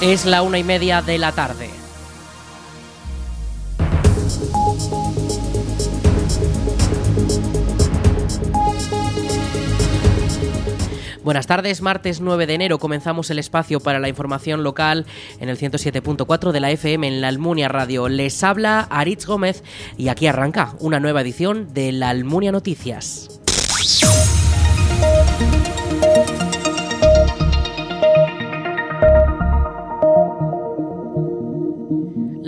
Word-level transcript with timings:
Es 0.00 0.24
la 0.24 0.42
una 0.42 0.58
y 0.58 0.64
media 0.64 1.02
de 1.02 1.18
la 1.18 1.32
tarde. 1.32 1.68
Buenas 11.24 11.48
tardes, 11.48 11.82
martes 11.82 12.20
9 12.20 12.46
de 12.46 12.54
enero 12.54 12.78
comenzamos 12.78 13.28
el 13.30 13.40
espacio 13.40 13.80
para 13.80 13.98
la 13.98 14.08
información 14.08 14.62
local 14.62 15.04
en 15.40 15.48
el 15.48 15.58
107.4 15.58 16.52
de 16.52 16.60
la 16.60 16.70
FM 16.70 17.08
en 17.08 17.20
la 17.20 17.26
Almunia 17.28 17.66
Radio. 17.66 18.08
Les 18.08 18.44
habla 18.44 18.82
Aritz 18.90 19.26
Gómez 19.26 19.64
y 19.96 20.08
aquí 20.08 20.28
arranca 20.28 20.74
una 20.78 21.00
nueva 21.00 21.22
edición 21.22 21.74
de 21.74 21.90
la 21.90 22.10
Almunia 22.10 22.52
Noticias. 22.52 23.40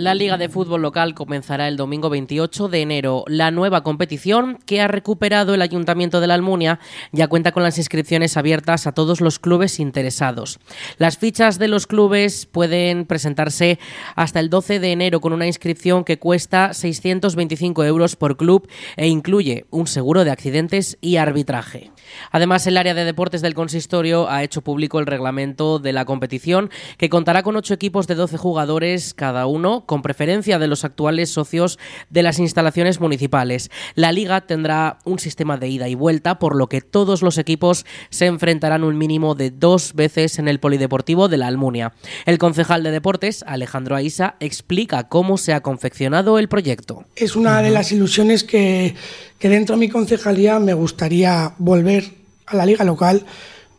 La 0.01 0.15
Liga 0.15 0.39
de 0.39 0.49
Fútbol 0.49 0.81
Local 0.81 1.13
comenzará 1.13 1.67
el 1.67 1.77
domingo 1.77 2.09
28 2.09 2.69
de 2.69 2.81
enero. 2.81 3.23
La 3.27 3.51
nueva 3.51 3.83
competición 3.83 4.57
que 4.65 4.81
ha 4.81 4.87
recuperado 4.87 5.53
el 5.53 5.61
Ayuntamiento 5.61 6.19
de 6.19 6.25
la 6.25 6.33
Almunia 6.33 6.79
ya 7.11 7.27
cuenta 7.27 7.51
con 7.51 7.61
las 7.61 7.77
inscripciones 7.77 8.35
abiertas 8.35 8.87
a 8.87 8.93
todos 8.93 9.21
los 9.21 9.37
clubes 9.37 9.79
interesados. 9.79 10.59
Las 10.97 11.19
fichas 11.19 11.59
de 11.59 11.67
los 11.67 11.85
clubes 11.85 12.47
pueden 12.47 13.05
presentarse 13.05 13.77
hasta 14.15 14.39
el 14.39 14.49
12 14.49 14.79
de 14.79 14.91
enero 14.91 15.21
con 15.21 15.33
una 15.33 15.45
inscripción 15.45 16.03
que 16.03 16.17
cuesta 16.17 16.73
625 16.73 17.83
euros 17.83 18.15
por 18.15 18.37
club 18.37 18.67
e 18.97 19.07
incluye 19.07 19.67
un 19.69 19.85
seguro 19.85 20.23
de 20.23 20.31
accidentes 20.31 20.97
y 20.99 21.17
arbitraje. 21.17 21.91
Además, 22.31 22.65
el 22.67 22.77
área 22.77 22.93
de 22.93 23.05
deportes 23.05 23.41
del 23.41 23.53
consistorio 23.53 24.29
ha 24.29 24.43
hecho 24.43 24.61
público 24.61 24.99
el 24.99 25.05
reglamento 25.05 25.79
de 25.79 25.93
la 25.93 26.05
competición 26.05 26.69
que 26.97 27.09
contará 27.09 27.43
con 27.43 27.55
ocho 27.55 27.73
equipos 27.73 28.07
de 28.07 28.15
12 28.15 28.37
jugadores 28.37 29.13
cada 29.13 29.45
uno 29.45 29.85
con 29.85 30.01
preferencia 30.01 30.59
de 30.59 30.67
los 30.67 30.83
actuales 30.83 31.29
socios 31.29 31.79
de 32.09 32.23
las 32.23 32.39
instalaciones 32.39 32.99
municipales. 32.99 33.69
La 33.95 34.11
liga 34.11 34.41
tendrá 34.41 34.99
un 35.05 35.19
sistema 35.19 35.57
de 35.57 35.69
ida 35.69 35.87
y 35.87 35.95
vuelta, 35.95 36.39
por 36.39 36.55
lo 36.55 36.67
que 36.67 36.81
todos 36.81 37.21
los 37.21 37.37
equipos 37.37 37.85
se 38.09 38.25
enfrentarán 38.25 38.83
un 38.83 38.97
mínimo 38.97 39.35
de 39.35 39.51
dos 39.51 39.93
veces 39.93 40.39
en 40.39 40.47
el 40.47 40.59
Polideportivo 40.59 41.27
de 41.27 41.37
la 41.37 41.47
Almunia. 41.47 41.93
El 42.25 42.37
concejal 42.37 42.83
de 42.83 42.91
deportes, 42.91 43.43
Alejandro 43.47 43.95
Aisa, 43.95 44.35
explica 44.39 45.07
cómo 45.07 45.37
se 45.37 45.53
ha 45.53 45.61
confeccionado 45.61 46.39
el 46.39 46.47
proyecto. 46.47 47.05
Es 47.15 47.35
una 47.35 47.61
de 47.61 47.71
las 47.71 47.91
ilusiones 47.91 48.43
que, 48.43 48.95
que 49.41 49.49
dentro 49.49 49.75
de 49.75 49.79
mi 49.79 49.89
concejalía 49.89 50.59
me 50.59 50.75
gustaría 50.75 51.55
volver 51.57 52.13
a 52.45 52.55
la 52.55 52.63
liga 52.63 52.85
local, 52.85 53.25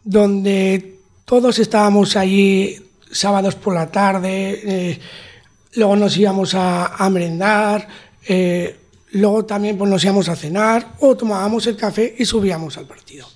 donde 0.02 0.98
todos 1.24 1.60
estábamos 1.60 2.16
allí 2.16 2.84
sábados 3.12 3.54
por 3.54 3.72
la 3.72 3.88
tarde. 3.88 4.60
Eh, 4.64 4.98
luego 5.74 5.94
nos 5.94 6.16
íbamos 6.16 6.56
a, 6.56 6.96
a 6.96 7.08
merendar, 7.10 7.86
eh, 8.26 8.76
luego 9.12 9.44
también 9.44 9.78
pues, 9.78 9.88
nos 9.88 10.02
íbamos 10.02 10.28
a 10.28 10.34
cenar 10.34 10.94
o 10.98 11.16
tomábamos 11.16 11.64
el 11.68 11.76
café 11.76 12.12
y 12.18 12.24
subíamos 12.24 12.76
al 12.76 12.86
partido. 12.86 13.28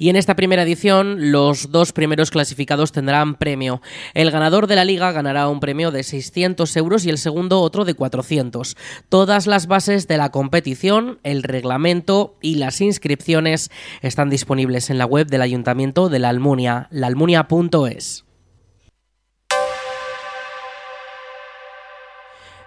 Y 0.00 0.08
en 0.08 0.16
esta 0.16 0.34
primera 0.34 0.62
edición, 0.62 1.30
los 1.30 1.72
dos 1.72 1.92
primeros 1.92 2.30
clasificados 2.30 2.90
tendrán 2.90 3.34
premio. 3.34 3.82
El 4.14 4.30
ganador 4.30 4.66
de 4.66 4.74
la 4.74 4.86
liga 4.86 5.12
ganará 5.12 5.46
un 5.46 5.60
premio 5.60 5.90
de 5.90 6.04
600 6.04 6.74
euros 6.78 7.04
y 7.04 7.10
el 7.10 7.18
segundo 7.18 7.60
otro 7.60 7.84
de 7.84 7.92
400. 7.92 8.78
Todas 9.10 9.46
las 9.46 9.66
bases 9.66 10.08
de 10.08 10.16
la 10.16 10.30
competición, 10.30 11.18
el 11.22 11.42
reglamento 11.42 12.38
y 12.40 12.54
las 12.54 12.80
inscripciones 12.80 13.70
están 14.00 14.30
disponibles 14.30 14.88
en 14.88 14.96
la 14.96 15.04
web 15.04 15.26
del 15.26 15.42
Ayuntamiento 15.42 16.08
de 16.08 16.18
la 16.18 16.30
Almunia, 16.30 16.88
laalmunia.es. 16.90 18.29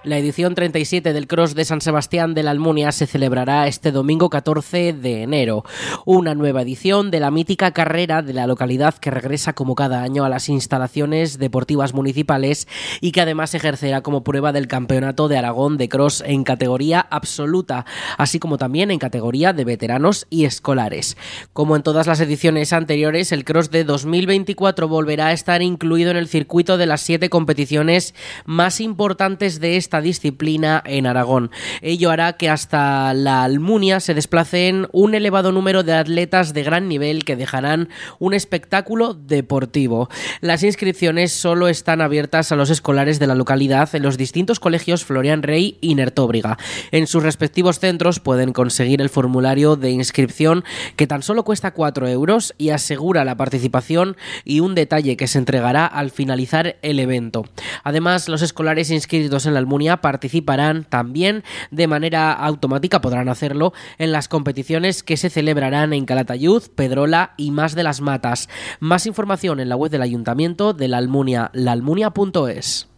La 0.03 0.17
edición 0.17 0.53
37 0.53 1.13
del 1.13 1.27
Cross 1.27 1.55
de 1.55 1.63
San 1.63 1.79
Sebastián 1.79 2.33
de 2.33 2.43
la 2.43 2.51
Almunia 2.51 2.91
se 2.91 3.07
celebrará 3.07 3.67
este 3.67 3.93
domingo 3.93 4.29
14 4.29 4.91
de 4.91 5.23
enero. 5.23 5.63
Una 6.05 6.35
nueva 6.35 6.63
edición 6.63 7.09
de 7.09 7.21
la 7.21 7.31
mítica 7.31 7.71
carrera 7.71 8.21
de 8.21 8.33
la 8.33 8.45
localidad 8.45 8.95
que 8.95 9.11
regresa 9.11 9.53
como 9.53 9.75
cada 9.75 10.03
año 10.03 10.25
a 10.25 10.29
las 10.29 10.49
instalaciones 10.49 11.39
deportivas 11.39 11.93
municipales 11.93 12.67
y 12.99 13.13
que 13.13 13.21
además 13.21 13.55
ejercerá 13.55 14.01
como 14.01 14.25
prueba 14.25 14.51
del 14.51 14.67
Campeonato 14.67 15.29
de 15.29 15.37
Aragón 15.37 15.77
de 15.77 15.87
Cross 15.87 16.21
en 16.27 16.43
categoría 16.43 16.99
absoluta, 16.99 17.85
así 18.17 18.39
como 18.39 18.57
también 18.57 18.91
en 18.91 18.99
categoría 18.99 19.53
de 19.53 19.63
veteranos 19.63 20.27
y 20.29 20.43
escolares. 20.43 21.15
Como 21.53 21.77
en 21.77 21.83
todas 21.83 22.07
las 22.07 22.19
ediciones 22.19 22.73
anteriores, 22.73 23.31
el 23.31 23.45
Cross 23.45 23.71
de 23.71 23.85
2024 23.85 24.89
volverá 24.89 25.27
a 25.27 25.33
estar 25.33 25.61
incluido 25.61 26.11
en 26.11 26.17
el 26.17 26.27
circuito 26.27 26.77
de 26.77 26.87
las 26.87 26.99
siete 26.99 27.29
competiciones 27.29 28.13
más 28.43 28.81
importantes 28.81 29.61
de 29.61 29.77
este 29.77 29.92
disciplina 30.01 30.81
en 30.85 31.07
Aragón. 31.07 31.51
Ello 31.81 32.11
hará 32.11 32.33
que 32.33 32.49
hasta 32.49 33.13
la 33.13 33.43
Almunia 33.43 33.99
se 33.99 34.13
desplacen 34.13 34.87
un 34.91 35.15
elevado 35.15 35.51
número 35.51 35.83
de 35.83 35.93
atletas 35.93 36.53
de 36.53 36.63
gran 36.63 36.87
nivel 36.87 37.25
que 37.25 37.35
dejarán 37.35 37.89
un 38.19 38.33
espectáculo 38.33 39.13
deportivo. 39.13 40.09
Las 40.41 40.63
inscripciones 40.63 41.31
solo 41.31 41.67
están 41.67 42.01
abiertas 42.01 42.51
a 42.51 42.55
los 42.55 42.69
escolares 42.69 43.19
de 43.19 43.27
la 43.27 43.35
localidad 43.35 43.93
en 43.93 44.03
los 44.03 44.17
distintos 44.17 44.59
colegios 44.59 45.03
Florian 45.05 45.43
Rey 45.43 45.77
y 45.81 45.95
Nertóbriga. 45.95 46.57
En 46.91 47.07
sus 47.07 47.23
respectivos 47.23 47.79
centros 47.79 48.19
pueden 48.19 48.53
conseguir 48.53 49.01
el 49.01 49.09
formulario 49.09 49.75
de 49.75 49.91
inscripción 49.91 50.63
que 50.95 51.07
tan 51.07 51.23
solo 51.23 51.43
cuesta 51.43 51.71
4 51.71 52.07
euros 52.07 52.53
y 52.57 52.69
asegura 52.69 53.25
la 53.25 53.35
participación 53.35 54.17
y 54.43 54.59
un 54.59 54.75
detalle 54.75 55.17
que 55.17 55.27
se 55.27 55.37
entregará 55.37 55.85
al 55.85 56.11
finalizar 56.11 56.77
el 56.81 56.99
evento. 56.99 57.45
Además, 57.83 58.29
los 58.29 58.41
escolares 58.41 58.89
inscritos 58.89 59.45
en 59.45 59.53
la 59.53 59.59
Almunia 59.59 59.82
participarán 60.01 60.85
también 60.85 61.43
de 61.71 61.87
manera 61.87 62.33
automática, 62.33 63.01
podrán 63.01 63.29
hacerlo 63.29 63.73
en 63.97 64.11
las 64.11 64.27
competiciones 64.27 65.03
que 65.03 65.17
se 65.17 65.29
celebrarán 65.29 65.93
en 65.93 66.05
Calatayud, 66.05 66.63
Pedrola 66.75 67.33
y 67.37 67.51
más 67.51 67.75
de 67.75 67.83
las 67.83 68.01
matas. 68.01 68.49
Más 68.79 69.05
información 69.05 69.59
en 69.59 69.69
la 69.69 69.75
web 69.75 69.91
del 69.91 70.01
Ayuntamiento 70.01 70.73
de 70.73 70.87
la 70.87 70.97
Almunia, 70.97 71.51
laalmunia.es. 71.53 72.92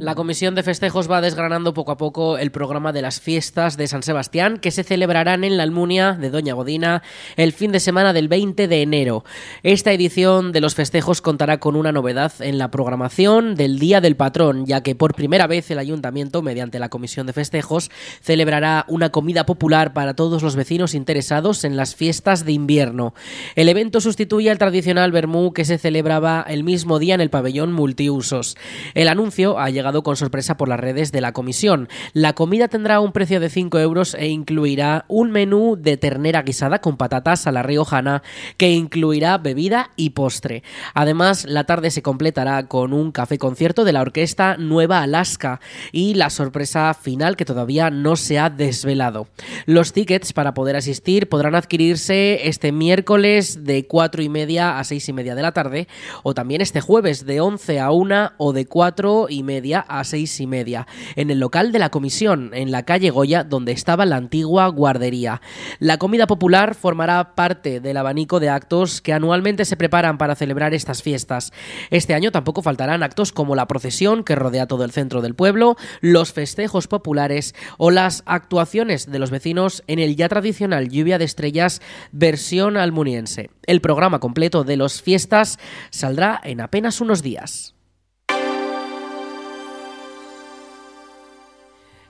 La 0.00 0.14
Comisión 0.14 0.54
de 0.54 0.62
Festejos 0.62 1.10
va 1.10 1.20
desgranando 1.20 1.74
poco 1.74 1.92
a 1.92 1.98
poco 1.98 2.38
el 2.38 2.50
programa 2.50 2.90
de 2.90 3.02
las 3.02 3.20
fiestas 3.20 3.76
de 3.76 3.86
San 3.86 4.02
Sebastián 4.02 4.56
que 4.56 4.70
se 4.70 4.82
celebrarán 4.82 5.44
en 5.44 5.58
la 5.58 5.62
Almunia 5.62 6.14
de 6.14 6.30
Doña 6.30 6.54
Godina 6.54 7.02
el 7.36 7.52
fin 7.52 7.70
de 7.70 7.80
semana 7.80 8.14
del 8.14 8.26
20 8.26 8.66
de 8.66 8.80
enero. 8.80 9.24
Esta 9.62 9.92
edición 9.92 10.52
de 10.52 10.62
los 10.62 10.74
festejos 10.74 11.20
contará 11.20 11.60
con 11.60 11.76
una 11.76 11.92
novedad 11.92 12.32
en 12.40 12.56
la 12.56 12.70
programación 12.70 13.54
del 13.56 13.78
Día 13.78 14.00
del 14.00 14.16
Patrón, 14.16 14.64
ya 14.64 14.82
que 14.82 14.94
por 14.94 15.14
primera 15.14 15.46
vez 15.46 15.70
el 15.70 15.78
Ayuntamiento, 15.78 16.40
mediante 16.40 16.78
la 16.78 16.88
Comisión 16.88 17.26
de 17.26 17.34
Festejos, 17.34 17.90
celebrará 18.22 18.86
una 18.88 19.10
comida 19.10 19.44
popular 19.44 19.92
para 19.92 20.14
todos 20.14 20.42
los 20.42 20.56
vecinos 20.56 20.94
interesados 20.94 21.62
en 21.62 21.76
las 21.76 21.94
fiestas 21.94 22.46
de 22.46 22.52
invierno. 22.52 23.12
El 23.54 23.68
evento 23.68 24.00
sustituye 24.00 24.50
al 24.50 24.56
tradicional 24.56 25.12
Bermú 25.12 25.52
que 25.52 25.66
se 25.66 25.76
celebraba 25.76 26.42
el 26.48 26.64
mismo 26.64 26.98
día 26.98 27.16
en 27.16 27.20
el 27.20 27.28
pabellón 27.28 27.74
multiusos. 27.74 28.56
El 28.94 29.08
anuncio 29.08 29.58
ha 29.58 29.68
llegado 29.68 29.89
con 30.02 30.16
sorpresa 30.16 30.56
por 30.56 30.68
las 30.68 30.80
redes 30.80 31.12
de 31.12 31.20
la 31.20 31.32
comisión. 31.32 31.88
La 32.12 32.32
comida 32.32 32.68
tendrá 32.68 33.00
un 33.00 33.12
precio 33.12 33.40
de 33.40 33.50
5 33.50 33.78
euros 33.78 34.14
e 34.14 34.28
incluirá 34.28 35.04
un 35.08 35.30
menú 35.30 35.76
de 35.76 35.96
ternera 35.96 36.42
guisada 36.42 36.80
con 36.80 36.96
patatas 36.96 37.46
a 37.46 37.52
la 37.52 37.62
riojana 37.62 38.22
que 38.56 38.70
incluirá 38.70 39.36
bebida 39.38 39.90
y 39.96 40.10
postre. 40.10 40.62
Además, 40.94 41.44
la 41.46 41.64
tarde 41.64 41.90
se 41.90 42.02
completará 42.02 42.68
con 42.68 42.92
un 42.92 43.12
café 43.12 43.38
concierto 43.38 43.84
de 43.84 43.92
la 43.92 44.02
orquesta 44.02 44.56
Nueva 44.56 45.02
Alaska 45.02 45.60
y 45.92 46.14
la 46.14 46.30
sorpresa 46.30 46.94
final 46.94 47.36
que 47.36 47.44
todavía 47.44 47.90
no 47.90 48.16
se 48.16 48.38
ha 48.38 48.50
desvelado. 48.50 49.28
Los 49.66 49.92
tickets 49.92 50.32
para 50.32 50.54
poder 50.54 50.76
asistir 50.76 51.28
podrán 51.28 51.54
adquirirse 51.54 52.48
este 52.48 52.72
miércoles 52.72 53.64
de 53.64 53.86
4 53.86 54.22
y 54.22 54.28
media 54.28 54.78
a 54.78 54.84
6 54.84 55.08
y 55.08 55.12
media 55.12 55.34
de 55.34 55.42
la 55.42 55.52
tarde 55.52 55.88
o 56.22 56.34
también 56.34 56.60
este 56.60 56.80
jueves 56.80 57.26
de 57.26 57.40
11 57.40 57.80
a 57.80 57.90
1 57.90 58.32
o 58.38 58.52
de 58.52 58.66
4 58.66 59.26
y 59.28 59.42
media 59.42 59.79
a 59.80 60.04
seis 60.04 60.40
y 60.40 60.46
media, 60.46 60.86
en 61.16 61.30
el 61.30 61.40
local 61.40 61.72
de 61.72 61.78
la 61.78 61.90
comisión, 61.90 62.50
en 62.54 62.70
la 62.70 62.84
calle 62.84 63.10
Goya, 63.10 63.44
donde 63.44 63.72
estaba 63.72 64.06
la 64.06 64.16
antigua 64.16 64.68
guardería. 64.68 65.40
La 65.78 65.98
comida 65.98 66.26
popular 66.26 66.74
formará 66.74 67.34
parte 67.34 67.80
del 67.80 67.96
abanico 67.96 68.40
de 68.40 68.48
actos 68.48 69.00
que 69.00 69.12
anualmente 69.12 69.64
se 69.64 69.76
preparan 69.76 70.18
para 70.18 70.34
celebrar 70.34 70.74
estas 70.74 71.02
fiestas. 71.02 71.52
Este 71.90 72.14
año 72.14 72.30
tampoco 72.32 72.62
faltarán 72.62 73.02
actos 73.02 73.32
como 73.32 73.54
la 73.54 73.66
procesión 73.66 74.24
que 74.24 74.34
rodea 74.34 74.66
todo 74.66 74.84
el 74.84 74.92
centro 74.92 75.22
del 75.22 75.34
pueblo, 75.34 75.76
los 76.00 76.32
festejos 76.32 76.86
populares 76.86 77.54
o 77.78 77.90
las 77.90 78.22
actuaciones 78.26 79.10
de 79.10 79.18
los 79.18 79.30
vecinos 79.30 79.82
en 79.86 79.98
el 79.98 80.16
ya 80.16 80.28
tradicional 80.28 80.88
Lluvia 80.88 81.18
de 81.18 81.24
Estrellas 81.24 81.80
versión 82.12 82.76
almuniense. 82.76 83.50
El 83.66 83.80
programa 83.80 84.20
completo 84.20 84.64
de 84.64 84.76
los 84.76 85.02
fiestas 85.02 85.58
saldrá 85.90 86.40
en 86.42 86.60
apenas 86.60 87.00
unos 87.00 87.22
días. 87.22 87.74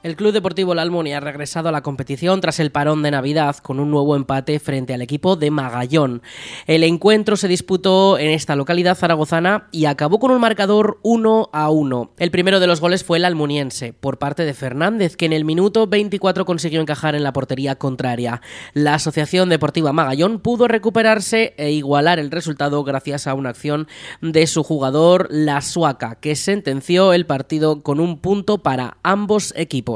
El 0.02 0.16
Club 0.16 0.32
Deportivo 0.32 0.74
La 0.74 0.80
Almunia 0.80 1.18
ha 1.18 1.20
regresado 1.20 1.68
a 1.68 1.72
la 1.72 1.82
competición 1.82 2.40
tras 2.40 2.58
el 2.58 2.70
parón 2.70 3.02
de 3.02 3.10
Navidad 3.10 3.56
con 3.58 3.78
un 3.78 3.90
nuevo 3.90 4.16
empate 4.16 4.58
frente 4.58 4.94
al 4.94 5.02
equipo 5.02 5.36
de 5.36 5.50
Magallón. 5.50 6.22
El 6.66 6.84
encuentro 6.84 7.36
se 7.36 7.48
disputó 7.48 8.18
en 8.18 8.30
esta 8.30 8.56
localidad 8.56 8.96
zaragozana 8.96 9.68
y 9.72 9.84
acabó 9.84 10.18
con 10.18 10.30
un 10.30 10.40
marcador 10.40 11.00
1 11.02 11.50
a 11.52 11.68
1. 11.68 12.12
El 12.18 12.30
primero 12.30 12.60
de 12.60 12.66
los 12.66 12.80
goles 12.80 13.04
fue 13.04 13.18
el 13.18 13.26
almuniense, 13.26 13.92
por 13.92 14.18
parte 14.18 14.46
de 14.46 14.54
Fernández, 14.54 15.16
que 15.16 15.26
en 15.26 15.34
el 15.34 15.44
minuto 15.44 15.86
24 15.86 16.46
consiguió 16.46 16.80
encajar 16.80 17.14
en 17.14 17.22
la 17.22 17.34
portería 17.34 17.76
contraria. 17.76 18.40
La 18.72 18.94
Asociación 18.94 19.50
Deportiva 19.50 19.92
Magallón 19.92 20.40
pudo 20.40 20.66
recuperarse 20.66 21.52
e 21.58 21.72
igualar 21.72 22.18
el 22.18 22.30
resultado 22.30 22.82
gracias 22.84 23.26
a 23.26 23.34
una 23.34 23.50
acción 23.50 23.86
de 24.22 24.46
su 24.46 24.62
jugador, 24.62 25.28
La 25.30 25.60
Suaca, 25.60 26.14
que 26.14 26.36
sentenció 26.36 27.12
el 27.12 27.26
partido 27.26 27.82
con 27.82 28.00
un 28.00 28.18
punto 28.18 28.62
para 28.62 28.96
ambos 29.02 29.52
equipos. 29.58 29.89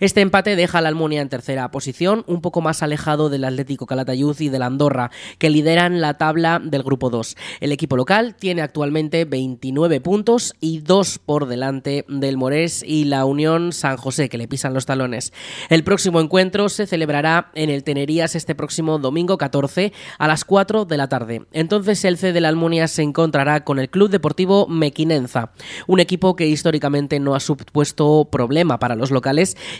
Este 0.00 0.20
empate 0.20 0.56
deja 0.56 0.78
al 0.78 0.86
Almunia 0.86 1.20
en 1.20 1.28
tercera 1.28 1.70
posición, 1.70 2.24
un 2.26 2.40
poco 2.40 2.60
más 2.60 2.82
alejado 2.82 3.30
del 3.30 3.44
Atlético 3.44 3.86
Calatayud 3.86 4.38
y 4.40 4.48
del 4.48 4.62
Andorra, 4.62 5.10
que 5.38 5.50
lideran 5.50 6.00
la 6.00 6.14
tabla 6.14 6.60
del 6.62 6.82
grupo 6.82 7.10
2. 7.10 7.36
El 7.60 7.72
equipo 7.72 7.96
local 7.96 8.36
tiene 8.36 8.62
actualmente 8.62 9.24
29 9.24 10.00
puntos 10.00 10.54
y 10.60 10.80
dos 10.80 11.18
por 11.18 11.46
delante 11.46 12.04
del 12.08 12.36
Morés 12.36 12.82
y 12.86 13.04
la 13.04 13.24
Unión 13.24 13.72
San 13.72 13.96
José, 13.96 14.28
que 14.28 14.38
le 14.38 14.48
pisan 14.48 14.74
los 14.74 14.86
talones. 14.86 15.32
El 15.68 15.84
próximo 15.84 16.20
encuentro 16.20 16.68
se 16.68 16.86
celebrará 16.86 17.50
en 17.54 17.70
el 17.70 17.84
Tenerías 17.84 18.34
este 18.34 18.54
próximo 18.54 18.98
domingo 18.98 19.38
14 19.38 19.92
a 20.18 20.28
las 20.28 20.44
4 20.44 20.84
de 20.84 20.96
la 20.96 21.08
tarde. 21.08 21.46
Entonces 21.52 22.04
el 22.04 22.18
C 22.18 22.32
de 22.32 22.40
la 22.40 22.48
Almunia 22.48 22.88
se 22.88 23.02
encontrará 23.02 23.64
con 23.64 23.78
el 23.78 23.90
Club 23.90 24.10
Deportivo 24.10 24.66
Mequinenza, 24.68 25.52
un 25.86 26.00
equipo 26.00 26.36
que 26.36 26.46
históricamente 26.46 27.20
no 27.20 27.34
ha 27.34 27.40
supuesto 27.40 28.28
problema 28.30 28.78
para 28.78 28.96
los 28.96 29.10
locales 29.10 29.23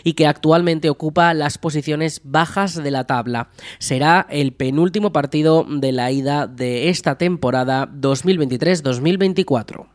y 0.03 0.13
que 0.13 0.27
actualmente 0.27 0.89
ocupa 0.89 1.33
las 1.33 1.57
posiciones 1.57 2.21
bajas 2.23 2.75
de 2.75 2.91
la 2.91 3.05
tabla. 3.05 3.49
Será 3.79 4.25
el 4.29 4.53
penúltimo 4.53 5.11
partido 5.11 5.65
de 5.67 5.91
la 5.91 6.11
ida 6.11 6.47
de 6.47 6.89
esta 6.89 7.17
temporada 7.17 7.87
2023-2024. 7.87 9.94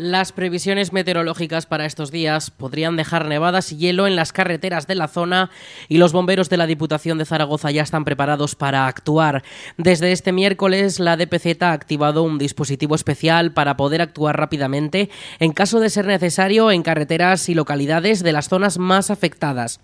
Las 0.00 0.32
previsiones 0.32 0.94
meteorológicas 0.94 1.66
para 1.66 1.84
estos 1.84 2.10
días 2.10 2.50
podrían 2.50 2.96
dejar 2.96 3.26
nevadas 3.26 3.70
y 3.70 3.76
hielo 3.76 4.06
en 4.06 4.16
las 4.16 4.32
carreteras 4.32 4.86
de 4.86 4.94
la 4.94 5.08
zona 5.08 5.50
y 5.90 5.98
los 5.98 6.14
bomberos 6.14 6.48
de 6.48 6.56
la 6.56 6.66
Diputación 6.66 7.18
de 7.18 7.26
Zaragoza 7.26 7.70
ya 7.70 7.82
están 7.82 8.06
preparados 8.06 8.54
para 8.54 8.86
actuar. 8.86 9.44
Desde 9.76 10.12
este 10.12 10.32
miércoles 10.32 11.00
la 11.00 11.18
DPZ 11.18 11.60
ha 11.60 11.72
activado 11.72 12.22
un 12.22 12.38
dispositivo 12.38 12.94
especial 12.94 13.52
para 13.52 13.76
poder 13.76 14.00
actuar 14.00 14.38
rápidamente 14.38 15.10
en 15.38 15.52
caso 15.52 15.80
de 15.80 15.90
ser 15.90 16.06
necesario 16.06 16.70
en 16.70 16.82
carreteras 16.82 17.50
y 17.50 17.54
localidades 17.54 18.22
de 18.22 18.32
las 18.32 18.48
zonas 18.48 18.78
más 18.78 19.10
afectadas. 19.10 19.80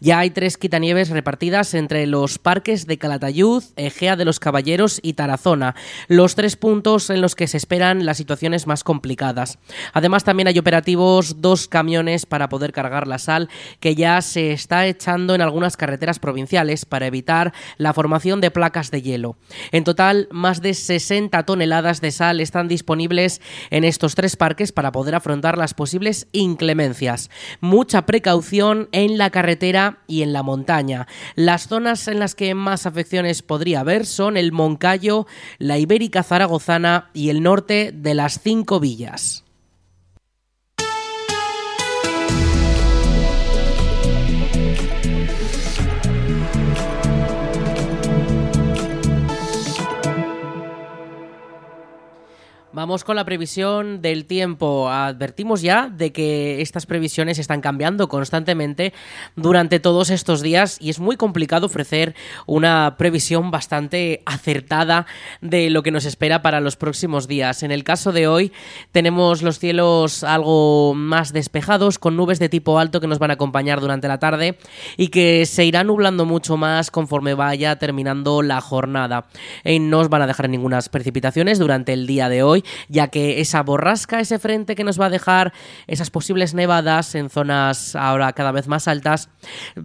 Ya 0.00 0.20
hay 0.20 0.30
tres 0.30 0.56
quitanieves 0.56 1.10
repartidas 1.10 1.74
entre 1.74 2.06
los 2.06 2.38
parques 2.38 2.86
de 2.86 2.96
Calatayud, 2.96 3.62
Egea 3.76 4.16
de 4.16 4.24
los 4.24 4.40
Caballeros 4.40 4.98
y 5.02 5.12
Tarazona, 5.12 5.74
los 6.06 6.36
tres 6.36 6.56
puntos 6.56 7.10
en 7.10 7.20
los 7.20 7.34
que 7.34 7.46
se 7.46 7.58
esperan 7.58 8.06
las 8.06 8.16
situaciones 8.16 8.66
más 8.66 8.82
complicadas. 8.82 9.57
Además, 9.92 10.24
también 10.24 10.48
hay 10.48 10.58
operativos 10.58 11.40
dos 11.40 11.68
camiones 11.68 12.26
para 12.26 12.48
poder 12.48 12.72
cargar 12.72 13.06
la 13.06 13.18
sal 13.18 13.48
que 13.80 13.94
ya 13.94 14.20
se 14.22 14.52
está 14.52 14.86
echando 14.86 15.34
en 15.34 15.40
algunas 15.40 15.76
carreteras 15.76 16.18
provinciales 16.18 16.84
para 16.84 17.06
evitar 17.06 17.52
la 17.76 17.92
formación 17.92 18.40
de 18.40 18.50
placas 18.50 18.90
de 18.90 19.02
hielo. 19.02 19.36
En 19.72 19.84
total, 19.84 20.28
más 20.30 20.62
de 20.62 20.74
60 20.74 21.44
toneladas 21.44 22.00
de 22.00 22.10
sal 22.10 22.40
están 22.40 22.68
disponibles 22.68 23.40
en 23.70 23.84
estos 23.84 24.14
tres 24.14 24.36
parques 24.36 24.72
para 24.72 24.92
poder 24.92 25.14
afrontar 25.14 25.58
las 25.58 25.74
posibles 25.74 26.28
inclemencias. 26.32 27.30
Mucha 27.60 28.06
precaución 28.06 28.88
en 28.92 29.18
la 29.18 29.30
carretera 29.30 29.98
y 30.06 30.22
en 30.22 30.32
la 30.32 30.42
montaña. 30.42 31.06
Las 31.34 31.68
zonas 31.68 32.08
en 32.08 32.18
las 32.18 32.34
que 32.34 32.54
más 32.54 32.86
afecciones 32.86 33.42
podría 33.42 33.80
haber 33.80 34.06
son 34.06 34.36
el 34.36 34.52
Moncayo, 34.52 35.26
la 35.58 35.78
Ibérica 35.78 36.22
Zaragozana 36.22 37.10
y 37.14 37.30
el 37.30 37.42
norte 37.42 37.92
de 37.94 38.14
las 38.14 38.40
cinco 38.40 38.80
villas. 38.80 39.44
Vamos 52.78 53.02
con 53.02 53.16
la 53.16 53.24
previsión 53.24 54.02
del 54.02 54.24
tiempo. 54.24 54.88
Advertimos 54.88 55.62
ya 55.62 55.88
de 55.88 56.12
que 56.12 56.62
estas 56.62 56.86
previsiones 56.86 57.40
están 57.40 57.60
cambiando 57.60 58.08
constantemente 58.08 58.92
durante 59.34 59.80
todos 59.80 60.10
estos 60.10 60.42
días 60.42 60.78
y 60.80 60.88
es 60.90 61.00
muy 61.00 61.16
complicado 61.16 61.66
ofrecer 61.66 62.14
una 62.46 62.94
previsión 62.96 63.50
bastante 63.50 64.22
acertada 64.26 65.06
de 65.40 65.70
lo 65.70 65.82
que 65.82 65.90
nos 65.90 66.04
espera 66.04 66.40
para 66.40 66.60
los 66.60 66.76
próximos 66.76 67.26
días. 67.26 67.64
En 67.64 67.72
el 67.72 67.82
caso 67.82 68.12
de 68.12 68.28
hoy 68.28 68.52
tenemos 68.92 69.42
los 69.42 69.58
cielos 69.58 70.22
algo 70.22 70.94
más 70.94 71.32
despejados 71.32 71.98
con 71.98 72.16
nubes 72.16 72.38
de 72.38 72.48
tipo 72.48 72.78
alto 72.78 73.00
que 73.00 73.08
nos 73.08 73.18
van 73.18 73.32
a 73.32 73.34
acompañar 73.34 73.80
durante 73.80 74.06
la 74.06 74.20
tarde 74.20 74.56
y 74.96 75.08
que 75.08 75.46
se 75.46 75.64
irán 75.64 75.88
nublando 75.88 76.26
mucho 76.26 76.56
más 76.56 76.92
conforme 76.92 77.34
vaya 77.34 77.74
terminando 77.74 78.40
la 78.42 78.60
jornada. 78.60 79.26
Y 79.64 79.80
no 79.80 79.98
nos 79.98 80.10
van 80.10 80.22
a 80.22 80.28
dejar 80.28 80.48
ninguna 80.48 80.78
precipitaciones 80.92 81.58
durante 81.58 81.92
el 81.92 82.06
día 82.06 82.28
de 82.28 82.44
hoy 82.44 82.62
ya 82.88 83.08
que 83.08 83.40
esa 83.40 83.62
borrasca, 83.62 84.20
ese 84.20 84.38
frente 84.38 84.74
que 84.74 84.84
nos 84.84 85.00
va 85.00 85.06
a 85.06 85.10
dejar 85.10 85.52
esas 85.86 86.10
posibles 86.10 86.54
nevadas 86.54 87.14
en 87.14 87.30
zonas 87.30 87.96
ahora 87.96 88.32
cada 88.32 88.52
vez 88.52 88.68
más 88.68 88.88
altas, 88.88 89.28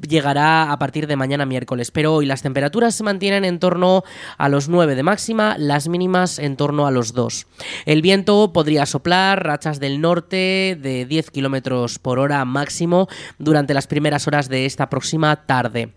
llegará 0.07 0.71
a 0.71 0.79
partir 0.79 1.07
de 1.07 1.15
mañana 1.15 1.45
miércoles. 1.45 1.91
Pero 1.91 2.13
hoy 2.13 2.25
las 2.25 2.41
temperaturas 2.41 2.95
se 2.95 3.03
mantienen 3.03 3.45
en 3.45 3.59
torno 3.59 4.03
a 4.37 4.49
los 4.49 4.69
9 4.69 4.95
de 4.95 5.03
máxima, 5.03 5.55
las 5.57 5.87
mínimas 5.87 6.39
en 6.39 6.55
torno 6.55 6.87
a 6.87 6.91
los 6.91 7.13
2. 7.13 7.47
El 7.85 8.01
viento 8.01 8.53
podría 8.53 8.85
soplar 8.85 9.45
rachas 9.45 9.79
del 9.79 10.01
norte 10.01 10.77
de 10.79 11.05
10 11.05 11.31
kilómetros 11.31 11.99
por 11.99 12.19
hora 12.19 12.43
máximo 12.45 13.07
durante 13.37 13.73
las 13.73 13.87
primeras 13.87 14.27
horas 14.27 14.49
de 14.49 14.65
esta 14.65 14.89
próxima 14.89 15.45
tarde. 15.45 15.93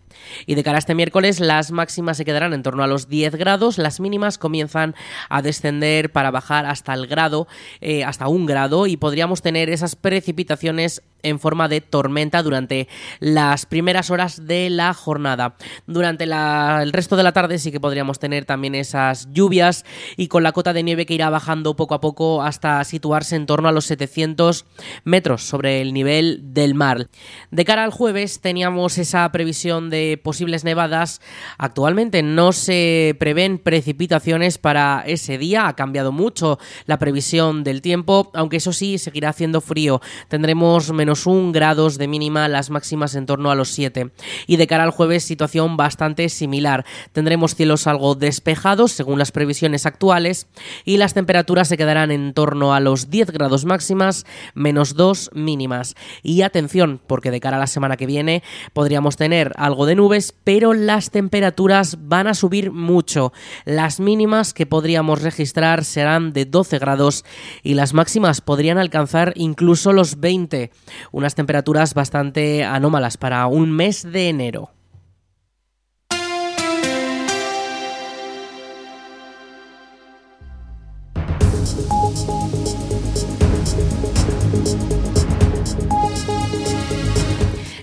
Y 0.47 0.55
de 0.55 0.63
cara 0.63 0.77
a 0.77 0.79
este 0.79 0.95
miércoles, 0.95 1.41
las 1.41 1.71
máximas 1.71 2.17
se 2.17 2.25
quedarán 2.25 2.53
en 2.53 2.63
torno 2.63 2.83
a 2.83 2.87
los 2.87 3.09
10 3.09 3.35
grados, 3.37 3.79
las 3.79 4.00
mínimas 4.00 4.38
comienzan 4.38 4.95
a 5.29 5.43
descender 5.43 6.12
para 6.12 6.31
bajar 6.31 6.67
hasta 6.67 6.95
el 6.95 7.07
grado, 7.07 7.49
eh, 7.81 8.05
hasta 8.05 8.29
un 8.29 8.47
grado, 8.47 8.87
y 8.87 8.97
podríamos 8.97 9.43
tener 9.43 9.71
esas 9.71 9.97
precipitaciones 9.97 11.02
en 11.23 11.38
forma 11.40 11.68
de 11.68 11.80
tormenta 11.80 12.42
durante 12.42 12.88
las 13.20 13.66
primeras 13.66 14.11
horas 14.11 14.46
de 14.46 14.70
la 14.70 14.94
jornada. 14.94 15.56
Durante 15.87 16.25
el 16.25 16.92
resto 16.92 17.16
de 17.16 17.23
la 17.23 17.32
tarde 17.32 17.58
sí 17.58 17.73
que 17.73 17.80
podríamos 17.80 18.18
tener 18.18 18.44
también 18.44 18.75
esas 18.75 19.28
lluvias 19.32 19.85
y 20.16 20.28
con 20.28 20.42
la 20.42 20.52
cota 20.52 20.73
de 20.73 20.82
nieve 20.82 21.06
que 21.06 21.14
irá 21.14 21.30
bajando 21.30 21.76
poco 21.76 21.94
a 21.94 22.00
poco 22.00 22.42
hasta 22.42 22.82
situarse 22.85 23.37
en 23.37 23.46
torno 23.46 23.68
a 23.68 23.73
los 23.73 23.87
700 23.87 24.64
metros 25.04 25.42
sobre 25.42 25.80
el 25.80 25.92
nivel 25.92 26.54
del 26.54 26.75
mar. 26.75 27.08
De 27.50 27.64
cara 27.64 27.85
al 27.85 27.90
jueves 27.90 28.40
teníamos 28.40 28.99
esa 28.99 29.30
previsión 29.32 29.90
de 29.90 30.20
posibles 30.23 30.64
nevadas, 30.64 31.20
actualmente 31.58 32.23
no 32.23 32.52
se 32.52 33.16
prevén 33.18 33.58
precipitaciones 33.58 34.58
para 34.58 35.02
ese 35.06 35.38
día. 35.38 35.68
Ha 35.68 35.76
cambiado 35.76 36.12
mucho 36.12 36.58
la 36.87 36.99
previsión 36.99 37.64
del 37.64 37.82
tiempo, 37.82 38.30
aunque 38.35 38.58
eso 38.58 38.73
sí, 38.73 38.99
seguirá 38.99 39.30
haciendo 39.30 39.61
frío. 39.61 40.00
Tendremos 40.28 40.92
menos 40.92 41.06
un 41.27 41.53
grados 41.53 41.99
de 41.99 42.09
mínima, 42.09 42.49
las 42.49 42.71
máximas 42.71 43.15
en 43.15 43.27
torno 43.27 43.51
a 43.51 43.55
los 43.55 43.69
7. 43.71 44.11
Y 44.47 44.57
de 44.57 44.67
cara 44.67 44.85
al 44.85 44.91
jueves, 44.91 45.25
situación 45.25 45.77
bastante 45.77 46.29
similar. 46.29 46.85
Tendremos 47.13 47.55
cielos 47.55 47.87
algo 47.87 48.15
despejados, 48.15 48.93
según 48.93 49.19
las 49.19 49.31
previsiones 49.31 49.87
actuales, 49.87 50.49
y 50.85 50.97
las 50.97 51.15
temperaturas 51.15 51.69
se 51.69 51.77
quedarán 51.77 52.11
en 52.11 52.35
torno 52.35 52.75
a 52.75 52.81
los 52.81 53.11
10 53.11 53.31
grados 53.31 53.65
máximas, 53.65 54.27
menos 54.55 54.95
2 54.95 55.31
mínimas. 55.35 55.95
Y 56.23 56.43
atención, 56.43 57.01
porque 57.07 57.31
de 57.31 57.41
cara 57.41 57.57
a 57.59 57.61
la 57.61 57.67
semana 57.67 57.97
que 57.97 58.07
viene 58.07 58.43
podríamos 58.73 59.17
tener 59.17 59.53
algo 59.57 59.87
de 59.87 59.95
nubes, 59.95 60.35
pero 60.45 60.75
las 60.75 61.11
temperaturas 61.11 61.99
van 62.01 62.27
a 62.27 62.35
subir 62.35 62.73
mucho. 62.73 63.33
Las 63.65 64.01
mínimas 64.01 64.55
que 64.55 64.67
podríamos 64.67 65.23
registrar 65.23 65.85
serán 65.85 66.33
de 66.33 66.45
12 66.45 66.79
grados 66.79 67.25
y 67.63 67.75
las 67.75 67.95
máximas 67.95 68.41
podrían 68.41 68.79
alcanzar 68.79 69.33
incluso 69.37 69.93
los 69.93 70.21
20, 70.21 70.71
unas 71.12 71.35
temperaturas 71.35 71.95
bastante 71.95 72.65
anómalas 72.65 73.17
para 73.17 73.47
un 73.47 73.73
mes 73.73 74.03
de 74.11 74.29
enero. 74.29 74.75